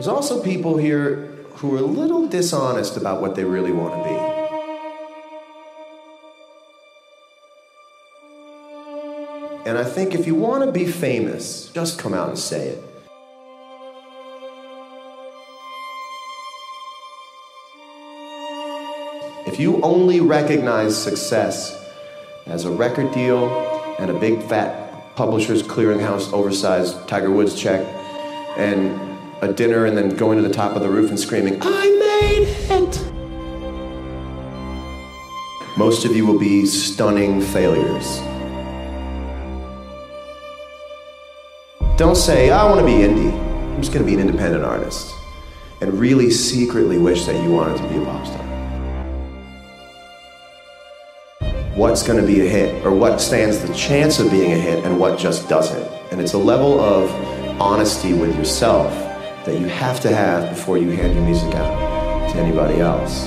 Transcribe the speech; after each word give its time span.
There's 0.00 0.08
also 0.08 0.42
people 0.42 0.78
here 0.78 1.26
who 1.56 1.74
are 1.74 1.78
a 1.78 1.82
little 1.82 2.26
dishonest 2.26 2.96
about 2.96 3.20
what 3.20 3.34
they 3.34 3.44
really 3.44 3.70
want 3.70 4.02
to 4.02 4.08
be. 4.08 4.14
And 9.68 9.76
I 9.76 9.84
think 9.84 10.14
if 10.14 10.26
you 10.26 10.34
want 10.34 10.64
to 10.64 10.72
be 10.72 10.86
famous, 10.90 11.68
just 11.74 11.98
come 11.98 12.14
out 12.14 12.30
and 12.30 12.38
say 12.38 12.68
it. 12.68 12.82
If 19.46 19.60
you 19.60 19.82
only 19.82 20.22
recognize 20.22 20.96
success 20.96 21.78
as 22.46 22.64
a 22.64 22.70
record 22.70 23.12
deal 23.12 23.50
and 23.98 24.10
a 24.10 24.18
big 24.18 24.42
fat 24.44 25.14
Publishers 25.14 25.62
Clearing 25.62 26.00
House 26.00 26.32
oversized 26.32 27.06
Tiger 27.06 27.30
Woods 27.30 27.54
check 27.54 27.86
and 28.56 29.09
a 29.42 29.52
dinner 29.52 29.86
and 29.86 29.96
then 29.96 30.16
going 30.16 30.36
to 30.36 30.46
the 30.46 30.52
top 30.52 30.76
of 30.76 30.82
the 30.82 30.88
roof 30.88 31.10
and 31.10 31.18
screaming, 31.18 31.58
I 31.62 31.86
made 32.20 32.48
it! 32.78 33.12
Most 35.76 36.04
of 36.04 36.14
you 36.14 36.26
will 36.26 36.38
be 36.38 36.66
stunning 36.66 37.40
failures. 37.40 38.20
Don't 41.96 42.16
say, 42.16 42.50
I 42.50 42.64
want 42.64 42.80
to 42.80 42.86
be 42.86 42.92
indie. 42.92 43.32
I'm 43.74 43.80
just 43.80 43.92
going 43.92 44.04
to 44.04 44.10
be 44.10 44.14
an 44.14 44.20
independent 44.20 44.64
artist. 44.64 45.14
And 45.80 45.94
really 45.94 46.30
secretly 46.30 46.98
wish 46.98 47.24
that 47.24 47.42
you 47.42 47.50
wanted 47.50 47.78
to 47.78 47.88
be 47.88 47.96
a 47.96 48.04
pop 48.04 48.26
star. 48.26 48.46
what's 51.76 52.02
going 52.02 52.20
to 52.20 52.26
be 52.26 52.42
a 52.42 52.44
hit 52.44 52.84
or 52.84 52.90
what 52.90 53.18
stands 53.22 53.58
the 53.60 53.72
chance 53.72 54.18
of 54.18 54.30
being 54.30 54.52
a 54.52 54.56
hit 54.56 54.84
and 54.84 55.00
what 55.00 55.18
just 55.18 55.48
doesn't. 55.48 55.82
And 56.12 56.20
it's 56.20 56.34
a 56.34 56.38
level 56.38 56.78
of 56.78 57.10
honesty 57.58 58.12
with 58.12 58.36
yourself 58.36 58.92
that 59.44 59.58
you 59.58 59.66
have 59.66 60.00
to 60.00 60.14
have 60.14 60.50
before 60.50 60.76
you 60.76 60.90
hand 60.90 61.14
your 61.14 61.24
music 61.24 61.54
out 61.54 62.30
to 62.30 62.36
anybody 62.38 62.80
else. 62.80 63.26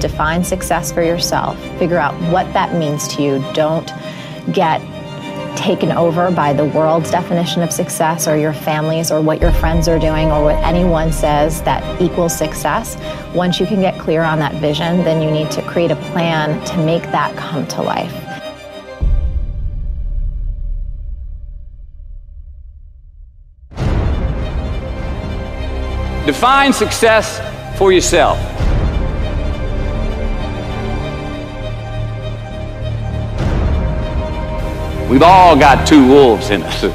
Define 0.00 0.44
success 0.44 0.92
for 0.92 1.02
yourself. 1.02 1.58
Figure 1.78 1.98
out 1.98 2.14
what 2.32 2.50
that 2.52 2.74
means 2.74 3.08
to 3.08 3.22
you. 3.22 3.44
Don't 3.54 3.90
get 4.52 4.80
taken 5.56 5.92
over 5.92 6.30
by 6.30 6.54
the 6.54 6.64
world's 6.64 7.10
definition 7.10 7.62
of 7.62 7.70
success 7.70 8.26
or 8.26 8.36
your 8.36 8.52
family's 8.52 9.10
or 9.10 9.20
what 9.20 9.40
your 9.42 9.52
friends 9.52 9.88
are 9.88 9.98
doing 9.98 10.30
or 10.30 10.42
what 10.42 10.56
anyone 10.64 11.12
says 11.12 11.60
that 11.62 12.00
equals 12.00 12.36
success. 12.36 12.96
Once 13.34 13.60
you 13.60 13.66
can 13.66 13.80
get 13.80 13.98
clear 13.98 14.22
on 14.22 14.38
that 14.38 14.54
vision, 14.54 15.04
then 15.04 15.20
you 15.22 15.30
need 15.30 15.50
to 15.50 15.60
create 15.62 15.90
a 15.90 15.96
plan 15.96 16.64
to 16.64 16.78
make 16.78 17.02
that 17.02 17.36
come 17.36 17.66
to 17.66 17.82
life. 17.82 18.29
Define 26.30 26.72
success 26.72 27.40
for 27.76 27.90
yourself. 27.90 28.38
We've 35.10 35.24
all 35.24 35.58
got 35.58 35.88
two 35.88 36.06
wolves 36.06 36.50
in 36.50 36.62
us. 36.62 36.84
A 36.84 36.88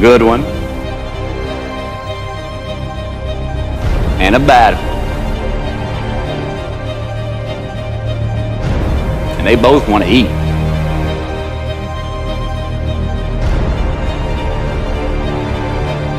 good 0.00 0.20
one 0.20 0.42
and 4.20 4.34
a 4.34 4.40
bad 4.40 4.74
one. 4.74 4.98
And 9.38 9.46
they 9.46 9.54
both 9.54 9.88
want 9.88 10.02
to 10.02 10.10
eat. 10.10 10.43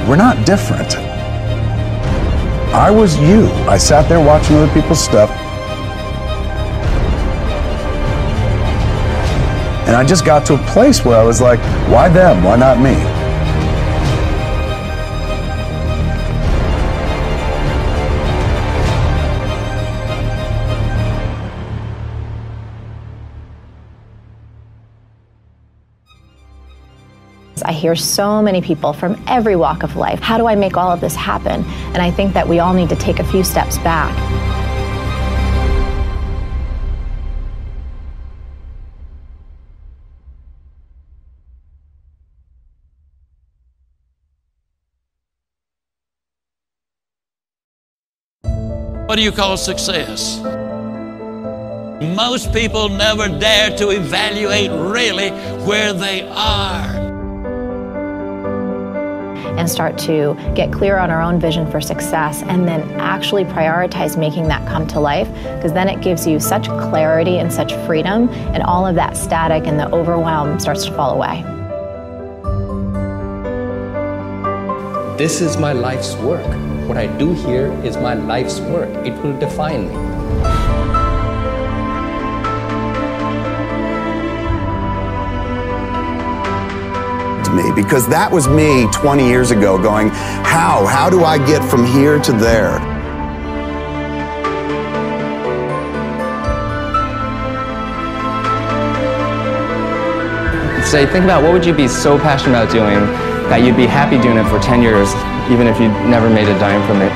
We're 0.08 0.16
not 0.16 0.46
different. 0.46 0.96
I 2.76 2.92
was 2.92 3.18
you. 3.18 3.48
I 3.68 3.78
sat 3.78 4.08
there 4.08 4.20
watching 4.20 4.56
other 4.58 4.72
people's 4.72 5.04
stuff. 5.04 5.32
And 9.88 9.96
I 9.96 10.04
just 10.04 10.26
got 10.26 10.46
to 10.46 10.56
a 10.56 10.58
place 10.68 11.04
where 11.04 11.20
I 11.20 11.24
was 11.24 11.42
like, 11.42 11.60
why 11.90 12.10
them? 12.10 12.44
Why 12.44 12.56
not 12.56 12.80
me? 12.80 13.25
I 27.66 27.72
hear 27.72 27.96
so 27.96 28.44
many 28.44 28.62
people 28.62 28.94
from 28.94 29.20
every 29.28 29.56
walk 29.56 29.82
of 29.82 29.96
life. 29.96 30.20
How 30.20 30.38
do 30.38 30.46
I 30.46 30.54
make 30.54 30.78
all 30.78 30.92
of 30.92 31.02
this 31.02 31.16
happen? 31.16 31.64
And 31.66 31.98
I 31.98 32.12
think 32.12 32.34
that 32.34 32.48
we 32.48 32.60
all 32.60 32.74
need 32.74 32.90
to 32.90 32.96
take 32.96 33.20
a 33.20 33.24
few 33.24 33.44
steps 33.44 33.80
back. 33.80 34.16
What 49.08 49.16
do 49.16 49.24
you 49.24 49.32
call 49.32 49.58
success? 49.58 50.40
Most 52.16 52.54
people 52.54 52.90
never 52.90 53.28
dare 53.28 53.76
to 53.78 53.90
evaluate 53.90 54.70
really 54.70 55.30
where 55.66 55.94
they 55.94 56.28
are 56.28 57.05
and 59.58 59.70
start 59.70 59.98
to 59.98 60.36
get 60.56 60.72
clear 60.72 60.98
on 60.98 61.10
our 61.10 61.22
own 61.22 61.40
vision 61.40 61.70
for 61.70 61.82
success 61.82 62.44
and 62.44 62.68
then 62.68 62.82
actually 63.00 63.44
prioritize 63.46 64.18
making 64.18 64.48
that 64.48 64.68
come 64.68 64.88
to 64.88 65.00
life 65.00 65.28
because 65.56 65.74
then 65.74 65.88
it 65.88 66.02
gives 66.02 66.28
you 66.28 66.40
such 66.40 66.68
clarity 66.68 67.40
and 67.40 67.52
such 67.52 67.74
freedom 67.86 68.30
and 68.54 68.64
all 68.64 68.86
of 68.86 68.96
that 68.96 69.18
static 69.18 69.68
and 69.68 69.80
the 69.80 69.90
overwhelm 69.92 70.60
starts 70.60 70.86
to 70.86 70.92
fall 70.94 71.12
away. 71.12 71.44
This 75.18 75.40
is 75.40 75.58
my 75.58 75.72
life's 75.72 76.16
work. 76.18 76.46
What 76.88 76.98
I 76.98 77.08
do 77.18 77.34
here 77.34 77.72
is 77.84 77.96
my 77.98 78.16
life's 78.16 78.60
work. 78.60 78.90
It 79.06 79.14
will 79.24 79.40
define 79.40 79.88
me. 79.88 80.65
Me 87.56 87.72
because 87.74 88.08
that 88.10 88.32
was 88.32 88.48
me 88.48 88.88
20 88.92 89.28
years 89.28 89.52
ago 89.52 89.82
going, 89.82 90.10
how? 90.10 90.86
How 90.86 91.10
do 91.10 91.24
I 91.24 91.38
get 91.38 91.64
from 91.70 91.86
here 91.86 92.20
to 92.20 92.32
there? 92.34 92.80
Say, 100.86 101.06
think 101.08 101.24
about 101.24 101.42
what 101.42 101.52
would 101.54 101.66
you 101.66 101.74
be 101.74 101.88
so 101.88 102.20
passionate 102.20 102.56
about 102.56 102.72
doing 102.72 103.00
that 103.50 103.62
you'd 103.64 103.78
be 103.78 103.88
happy 103.88 104.22
doing 104.22 104.38
it 104.38 104.48
for 104.50 104.60
10 104.60 104.82
years, 104.82 105.10
even 105.50 105.68
if 105.68 105.80
you 105.80 105.90
never 106.10 106.30
made 106.30 106.48
a 106.48 106.58
dime 106.60 106.82
from 106.88 107.02
it. 107.02 107.12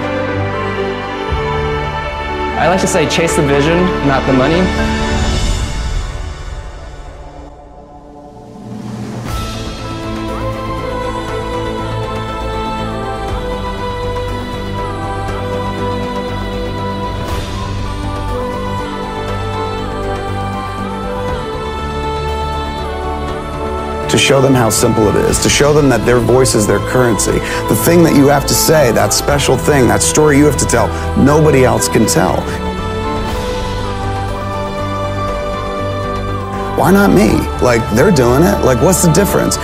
I 2.60 2.68
like 2.68 2.82
to 2.82 2.88
say, 2.88 3.08
chase 3.10 3.36
the 3.36 3.44
vision, 3.44 3.78
not 4.06 4.26
the 4.28 4.34
money. 4.34 5.09
Show 24.30 24.40
them 24.40 24.54
how 24.54 24.70
simple 24.70 25.08
it 25.08 25.16
is, 25.16 25.40
to 25.40 25.50
show 25.50 25.74
them 25.74 25.90
that 25.90 26.06
their 26.06 26.20
voice 26.20 26.54
is 26.54 26.68
their 26.68 26.78
currency. 26.78 27.40
The 27.68 27.76
thing 27.84 28.04
that 28.04 28.16
you 28.16 28.28
have 28.28 28.46
to 28.46 28.54
say, 28.54 28.92
that 28.92 29.12
special 29.12 29.58
thing, 29.58 29.88
that 29.88 30.04
story 30.04 30.38
you 30.38 30.46
have 30.46 30.58
to 30.58 30.68
tell, 30.68 30.88
nobody 31.18 31.66
else 31.66 31.88
can 31.90 32.06
tell. 32.06 32.40
Why 36.78 36.92
not 36.92 37.10
me? 37.10 37.40
Like, 37.66 37.82
they're 37.96 38.12
doing 38.12 38.44
it. 38.44 38.64
Like, 38.64 38.80
what's 38.84 39.02
the 39.02 39.12
difference? 39.14 39.56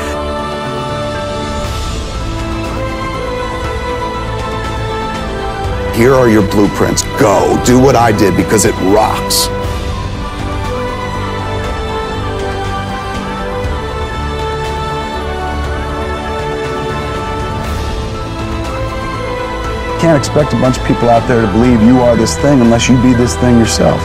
Here 5.95 6.15
are 6.15 6.27
your 6.27 6.50
blueprints. 6.50 7.03
Go. 7.19 7.61
Do 7.68 7.79
what 7.79 7.95
I 7.95 8.11
did 8.11 8.35
because 8.35 8.65
it 8.65 8.73
rocks. 8.91 9.45
Can't 20.06 20.19
expect 20.19 20.54
a 20.54 20.56
bunch 20.57 20.78
of 20.78 20.86
people 20.86 21.10
out 21.10 21.28
there 21.28 21.42
to 21.42 21.48
believe 21.48 21.81
you 21.81 22.00
are 22.00 22.16
this 22.16 22.38
thing 22.38 22.62
unless 22.62 22.88
you 22.88 22.96
be 23.02 23.12
this 23.13 23.36
thing 23.38 23.57
yourself. 23.57 24.00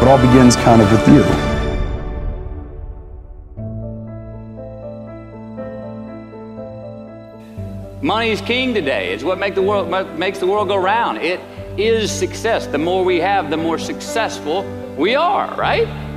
It 0.00 0.06
all 0.06 0.18
begins 0.18 0.54
kind 0.54 0.80
of 0.80 0.88
with 0.92 1.08
you. 1.08 1.24
Money 8.00 8.30
is 8.30 8.40
king 8.42 8.74
today. 8.74 9.12
It's 9.12 9.24
what 9.24 9.40
make 9.40 9.56
the 9.56 9.62
world, 9.62 9.90
makes 10.16 10.38
the 10.38 10.46
world 10.46 10.68
go 10.68 10.76
round. 10.76 11.18
It 11.18 11.40
is 11.76 12.12
success. 12.12 12.68
The 12.68 12.78
more 12.78 13.04
we 13.04 13.18
have, 13.18 13.50
the 13.50 13.56
more 13.56 13.76
successful 13.76 14.62
we 14.96 15.16
are, 15.16 15.52
right? 15.56 16.07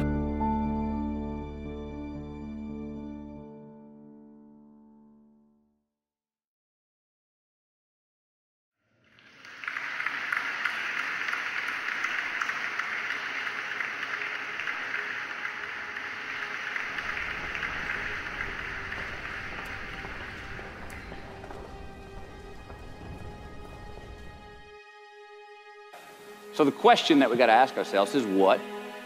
So 26.61 26.65
the 26.65 26.71
question 26.71 27.17
that 27.17 27.31
we 27.31 27.37
got 27.37 27.47
to 27.47 27.53
ask 27.53 27.75
ourselves 27.75 28.13
is 28.13 28.23
what 28.23 28.61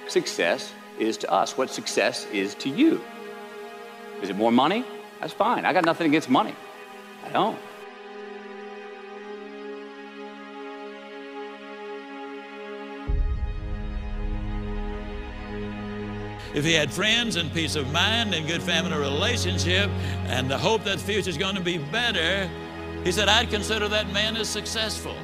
success 0.10 0.74
is 1.00 1.16
to 1.20 1.32
us? 1.32 1.58
What 1.58 1.70
success 1.70 2.26
is 2.34 2.54
to 2.56 2.68
you? 2.68 3.02
Is 4.22 4.30
it 4.30 4.36
more 4.36 4.52
money? 4.52 4.84
That's 5.22 5.32
fine. 5.32 5.64
I 5.64 5.72
got 5.72 5.86
nothing 5.86 6.08
against 6.08 6.30
money. 6.30 6.54
I 7.26 7.30
don't. 7.30 7.58
If 16.54 16.66
he 16.66 16.74
had 16.74 16.92
friends 16.92 17.38
and 17.38 17.54
peace 17.54 17.78
of 17.78 17.90
mind 17.94 18.36
and 18.36 18.46
good 18.46 18.64
family 18.64 18.98
relationship 18.98 19.90
and 20.26 20.52
the 20.52 20.58
hope 20.58 20.84
that 20.84 20.98
the 20.98 21.04
future 21.06 21.30
is 21.30 21.38
going 21.38 21.56
to 21.56 21.62
be 21.62 21.78
better, 21.78 22.50
he 23.06 23.14
said, 23.14 23.30
I'd 23.30 23.50
consider 23.50 23.88
that 23.88 24.12
man 24.12 24.36
as 24.36 24.50
successful. 24.50 25.16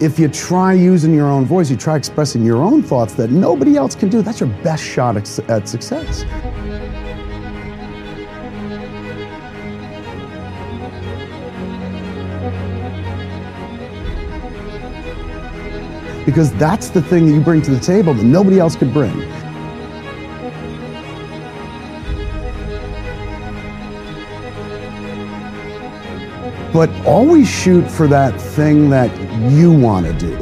If 0.00 0.18
you 0.18 0.28
try 0.28 0.72
using 0.72 1.12
your 1.12 1.28
own 1.28 1.44
voice, 1.44 1.70
you 1.70 1.76
try 1.76 1.94
expressing 1.94 2.42
your 2.42 2.62
own 2.62 2.82
thoughts 2.82 3.12
that 3.14 3.30
nobody 3.30 3.76
else 3.76 3.94
can 3.94 4.08
do, 4.08 4.22
that's 4.22 4.40
your 4.40 4.48
best 4.62 4.82
shot 4.82 5.14
at 5.14 5.68
success. 5.68 6.24
Because 16.24 16.52
that's 16.54 16.88
the 16.88 17.02
thing 17.02 17.26
that 17.26 17.32
you 17.32 17.40
bring 17.40 17.60
to 17.62 17.70
the 17.70 17.80
table 17.80 18.14
that 18.14 18.24
nobody 18.24 18.58
else 18.58 18.76
could 18.76 18.94
bring. 18.94 19.39
But 26.72 26.90
always 27.04 27.48
shoot 27.48 27.88
for 27.90 28.06
that 28.06 28.40
thing 28.40 28.90
that 28.90 29.10
you 29.50 29.72
want 29.72 30.06
to 30.06 30.12
do. 30.12 30.36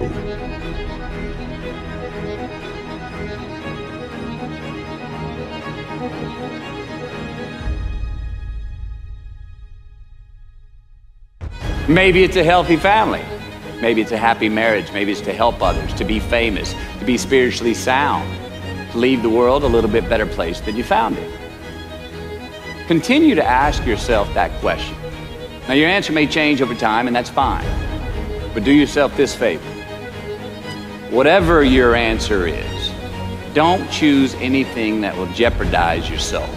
Maybe 11.88 12.22
it's 12.22 12.36
a 12.36 12.44
healthy 12.44 12.76
family. 12.76 13.24
Maybe 13.80 14.02
it's 14.02 14.12
a 14.12 14.18
happy 14.18 14.50
marriage. 14.50 14.92
Maybe 14.92 15.12
it's 15.12 15.22
to 15.22 15.32
help 15.32 15.62
others, 15.62 15.94
to 15.94 16.04
be 16.04 16.20
famous, 16.20 16.74
to 16.98 17.04
be 17.06 17.16
spiritually 17.16 17.72
sound, 17.72 18.28
to 18.92 18.98
leave 18.98 19.22
the 19.22 19.30
world 19.30 19.64
a 19.64 19.66
little 19.66 19.88
bit 19.88 20.06
better 20.06 20.26
place 20.26 20.60
than 20.60 20.76
you 20.76 20.84
found 20.84 21.16
it. 21.16 21.32
Continue 22.88 23.34
to 23.34 23.44
ask 23.44 23.86
yourself 23.86 24.32
that 24.34 24.50
question. 24.60 24.96
Now, 25.68 25.74
your 25.74 25.90
answer 25.90 26.14
may 26.14 26.26
change 26.26 26.62
over 26.62 26.74
time, 26.74 27.08
and 27.08 27.14
that's 27.14 27.28
fine. 27.28 27.66
But 28.54 28.64
do 28.64 28.72
yourself 28.72 29.14
this 29.18 29.34
favor. 29.34 29.62
Whatever 31.10 31.62
your 31.62 31.94
answer 31.94 32.46
is, 32.46 32.90
don't 33.52 33.90
choose 33.90 34.34
anything 34.36 35.02
that 35.02 35.14
will 35.14 35.30
jeopardize 35.34 36.08
your 36.08 36.20
soul. 36.20 36.48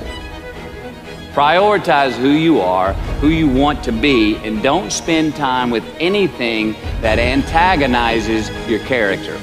Prioritize 1.34 2.14
who 2.14 2.30
you 2.30 2.62
are, 2.62 2.94
who 3.20 3.28
you 3.28 3.50
want 3.50 3.84
to 3.84 3.92
be, 3.92 4.38
and 4.38 4.64
don't 4.64 4.94
spend 4.94 5.36
time 5.36 5.72
with 5.72 5.84
anything 6.00 6.72
that 7.02 7.20
antagonizes 7.20 8.50
your 8.70 8.80
character. 8.86 9.38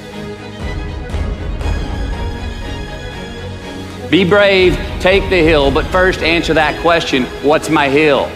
Be 4.11 4.25
brave, 4.25 4.76
take 5.00 5.29
the 5.29 5.43
hill, 5.43 5.70
but 5.70 5.85
first 5.88 6.20
answer 6.20 6.55
that 6.55 6.81
question 6.81 7.25
what's 7.43 7.69
my 7.69 7.91
hill? 7.91 8.31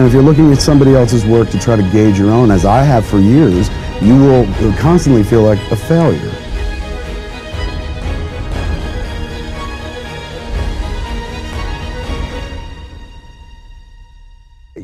And 0.00 0.06
if 0.06 0.14
you're 0.14 0.22
looking 0.22 0.50
at 0.50 0.62
somebody 0.62 0.94
else's 0.94 1.26
work 1.26 1.50
to 1.50 1.58
try 1.58 1.76
to 1.76 1.82
gauge 1.92 2.18
your 2.18 2.30
own, 2.30 2.50
as 2.50 2.64
I 2.64 2.82
have 2.82 3.04
for 3.04 3.18
years, 3.18 3.68
you 4.00 4.16
will 4.16 4.46
constantly 4.78 5.22
feel 5.22 5.42
like 5.42 5.58
a 5.70 5.76
failure. 5.76 6.32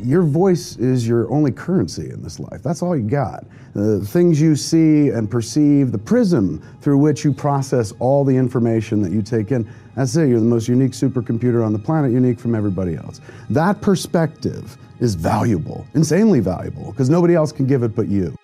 your 0.07 0.23
voice 0.23 0.77
is 0.77 1.05
your 1.05 1.29
only 1.29 1.51
currency 1.51 2.11
in 2.11 2.23
this 2.23 2.39
life. 2.39 2.63
That's 2.63 2.81
all 2.81 2.95
you 2.95 3.03
got. 3.03 3.45
The 3.73 3.99
things 4.05 4.39
you 4.39 4.55
see 4.55 5.09
and 5.09 5.29
perceive, 5.29 5.91
the 5.91 5.97
prism 5.97 6.63
through 6.79 6.99
which 6.99 7.25
you 7.25 7.33
process 7.33 7.91
all 7.99 8.23
the 8.23 8.35
information 8.35 9.01
that 9.01 9.11
you 9.11 9.21
take 9.21 9.51
in, 9.51 9.69
that's 9.95 10.15
it. 10.15 10.29
You're 10.29 10.39
the 10.39 10.45
most 10.45 10.69
unique 10.69 10.93
supercomputer 10.93 11.65
on 11.65 11.73
the 11.73 11.79
planet, 11.79 12.11
unique 12.11 12.39
from 12.39 12.55
everybody 12.55 12.95
else. 12.95 13.19
That 13.49 13.81
perspective 13.81 14.77
is 14.99 15.15
valuable, 15.15 15.85
insanely 15.93 16.39
valuable, 16.39 16.91
because 16.91 17.09
nobody 17.09 17.35
else 17.35 17.51
can 17.51 17.65
give 17.65 17.83
it 17.83 17.95
but 17.95 18.07
you. 18.07 18.35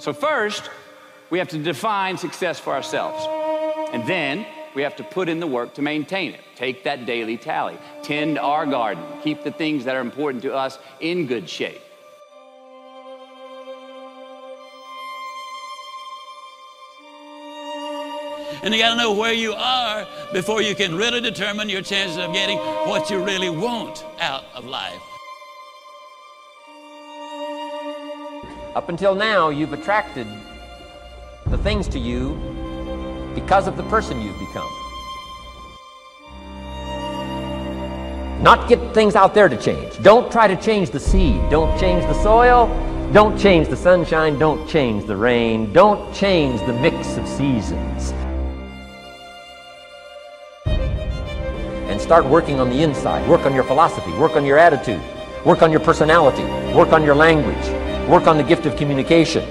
So, 0.00 0.12
first, 0.12 0.70
we 1.28 1.38
have 1.38 1.48
to 1.48 1.58
define 1.58 2.16
success 2.16 2.58
for 2.58 2.72
ourselves. 2.72 3.26
And 3.92 4.06
then 4.06 4.46
we 4.74 4.82
have 4.82 4.96
to 4.96 5.04
put 5.04 5.28
in 5.28 5.40
the 5.40 5.46
work 5.46 5.74
to 5.74 5.82
maintain 5.82 6.32
it. 6.32 6.40
Take 6.56 6.84
that 6.84 7.06
daily 7.06 7.36
tally, 7.36 7.76
tend 8.02 8.38
our 8.38 8.66
garden, 8.66 9.04
keep 9.22 9.44
the 9.44 9.52
things 9.52 9.84
that 9.84 9.96
are 9.96 10.00
important 10.00 10.42
to 10.42 10.54
us 10.54 10.78
in 11.00 11.26
good 11.26 11.48
shape. 11.48 11.80
And 18.62 18.74
you 18.74 18.80
got 18.80 18.90
to 18.90 18.96
know 18.96 19.12
where 19.12 19.32
you 19.32 19.52
are 19.52 20.06
before 20.32 20.62
you 20.62 20.74
can 20.74 20.96
really 20.96 21.20
determine 21.20 21.68
your 21.68 21.80
chances 21.80 22.18
of 22.18 22.32
getting 22.32 22.58
what 22.58 23.08
you 23.08 23.22
really 23.24 23.50
want 23.50 24.04
out 24.20 24.44
of 24.54 24.64
life. 24.64 25.00
Up 28.74 28.88
until 28.88 29.14
now, 29.14 29.48
you've 29.48 29.72
attracted 29.72 30.26
the 31.46 31.58
things 31.58 31.88
to 31.88 31.98
you 31.98 32.57
because 33.34 33.66
of 33.66 33.76
the 33.76 33.82
person 33.84 34.20
you've 34.20 34.38
become. 34.38 34.68
Not 38.40 38.68
get 38.68 38.94
things 38.94 39.16
out 39.16 39.34
there 39.34 39.48
to 39.48 39.56
change. 39.56 40.00
Don't 40.02 40.30
try 40.30 40.46
to 40.46 40.54
change 40.56 40.90
the 40.90 41.00
seed. 41.00 41.40
Don't 41.50 41.78
change 41.80 42.04
the 42.04 42.22
soil. 42.22 42.68
Don't 43.12 43.36
change 43.36 43.66
the 43.66 43.76
sunshine. 43.76 44.38
Don't 44.38 44.68
change 44.68 45.06
the 45.06 45.16
rain. 45.16 45.72
Don't 45.72 46.14
change 46.14 46.60
the 46.60 46.72
mix 46.72 47.16
of 47.16 47.26
seasons. 47.26 48.12
And 50.66 52.00
start 52.00 52.24
working 52.26 52.60
on 52.60 52.70
the 52.70 52.80
inside. 52.80 53.28
Work 53.28 53.40
on 53.44 53.54
your 53.54 53.64
philosophy. 53.64 54.12
Work 54.12 54.36
on 54.36 54.44
your 54.44 54.56
attitude. 54.56 55.02
Work 55.44 55.62
on 55.62 55.72
your 55.72 55.80
personality. 55.80 56.44
Work 56.74 56.92
on 56.92 57.02
your 57.02 57.16
language. 57.16 58.08
Work 58.08 58.28
on 58.28 58.36
the 58.36 58.44
gift 58.44 58.66
of 58.66 58.76
communication. 58.76 59.48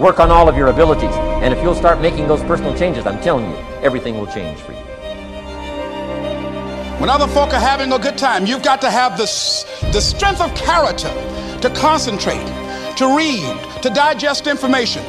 Work 0.00 0.18
on 0.18 0.32
all 0.32 0.48
of 0.48 0.56
your 0.56 0.68
abilities. 0.68 1.33
And 1.44 1.52
if 1.52 1.62
you'll 1.62 1.74
start 1.74 2.00
making 2.00 2.26
those 2.26 2.42
personal 2.44 2.74
changes, 2.74 3.06
I'm 3.06 3.20
telling 3.20 3.50
you, 3.50 3.56
everything 3.82 4.18
will 4.18 4.26
change 4.26 4.58
for 4.60 4.72
you. 4.72 4.78
When 6.98 7.10
other 7.10 7.26
folk 7.26 7.52
are 7.52 7.60
having 7.60 7.92
a 7.92 7.98
good 7.98 8.16
time, 8.16 8.46
you've 8.46 8.62
got 8.62 8.80
to 8.80 8.90
have 8.90 9.18
the, 9.18 9.24
the 9.92 10.00
strength 10.00 10.40
of 10.40 10.54
character 10.54 11.10
to 11.60 11.68
concentrate, 11.76 12.46
to 12.96 13.14
read, 13.14 13.82
to 13.82 13.90
digest 13.90 14.46
information. 14.46 15.04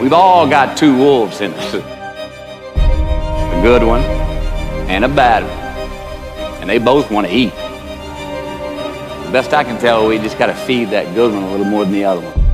We've 0.00 0.12
all 0.12 0.48
got 0.48 0.78
two 0.78 0.96
wolves 0.96 1.40
in 1.40 1.52
us 1.54 1.74
a 1.74 3.60
good 3.60 3.82
one 3.82 4.02
and 4.88 5.04
a 5.04 5.08
bad 5.08 5.42
one. 5.42 6.60
And 6.60 6.70
they 6.70 6.78
both 6.78 7.10
want 7.10 7.26
to 7.26 7.32
eat. 7.34 7.50
The 9.24 9.32
best 9.32 9.52
I 9.52 9.64
can 9.64 9.80
tell, 9.80 10.06
we 10.06 10.18
just 10.18 10.38
got 10.38 10.46
to 10.46 10.54
feed 10.54 10.90
that 10.90 11.12
good 11.16 11.34
one 11.34 11.42
a 11.42 11.50
little 11.50 11.66
more 11.66 11.82
than 11.82 11.92
the 11.92 12.04
other 12.04 12.20
one. 12.20 12.47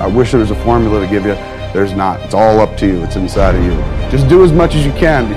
I 0.00 0.06
wish 0.06 0.30
there 0.30 0.40
was 0.40 0.50
a 0.50 0.64
formula 0.64 1.00
to 1.00 1.06
give 1.06 1.26
you. 1.26 1.34
There's 1.74 1.92
not. 1.92 2.20
It's 2.20 2.32
all 2.32 2.60
up 2.60 2.74
to 2.78 2.86
you. 2.86 3.04
It's 3.04 3.16
inside 3.16 3.54
of 3.54 3.62
you. 3.62 3.74
Just 4.10 4.28
do 4.30 4.42
as 4.42 4.50
much 4.50 4.74
as 4.74 4.86
you 4.86 4.92
can. 4.92 5.30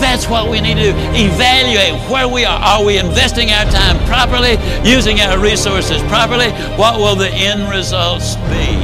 That's 0.00 0.28
what 0.28 0.48
we 0.48 0.60
need 0.60 0.76
to 0.76 0.92
do. 0.92 0.98
Evaluate 1.12 2.08
where 2.08 2.28
we 2.28 2.44
are. 2.44 2.58
Are 2.58 2.84
we 2.84 2.98
investing 2.98 3.50
our 3.50 3.64
time 3.64 3.98
properly, 4.06 4.58
using 4.88 5.20
our 5.20 5.38
resources 5.40 6.00
properly? 6.02 6.50
What 6.78 6.98
will 6.98 7.16
the 7.16 7.28
end 7.28 7.68
results 7.68 8.36
be? 8.48 8.79